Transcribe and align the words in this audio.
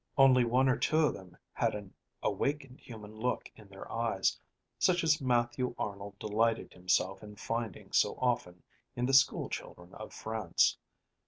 Only 0.17 0.43
one 0.45 0.67
or 0.67 0.77
two 0.79 0.97
of 0.97 1.13
them 1.13 1.37
had 1.53 1.75
an 1.75 1.93
awakened 2.23 2.79
human 2.79 3.19
look 3.19 3.51
in 3.55 3.67
their 3.69 3.91
eyes, 3.91 4.35
such 4.79 5.03
as 5.03 5.21
Matthew 5.21 5.75
Arnold 5.77 6.17
delighted 6.17 6.73
himself 6.73 7.21
in 7.21 7.35
finding 7.35 7.91
so 7.91 8.15
often 8.19 8.63
in 8.95 9.05
the 9.05 9.13
school 9.13 9.47
children 9.47 9.93
of 9.93 10.11
France. 10.11 10.75